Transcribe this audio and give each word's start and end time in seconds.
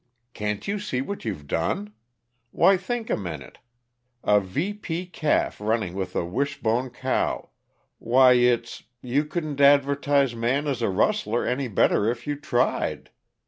Can't 0.33 0.67
you 0.67 0.79
see 0.79 0.99
what 1.01 1.25
you've 1.25 1.45
done? 1.45 1.93
Why, 2.49 2.75
think 2.75 3.11
a 3.11 3.15
minute! 3.15 3.59
A 4.23 4.39
VP 4.39 5.05
calf 5.13 5.61
running 5.61 5.93
with 5.93 6.15
a 6.15 6.25
Wishbone 6.25 6.89
cow 6.89 7.51
why, 7.99 8.33
it's 8.33 8.81
you 9.03 9.23
couldn't 9.25 9.61
advertise 9.61 10.33
Man 10.33 10.65
as 10.65 10.81
a 10.81 10.89
rustler 10.89 11.45
any 11.45 11.67
better 11.67 12.09
if 12.09 12.25
you 12.25 12.35
tried. 12.35 13.11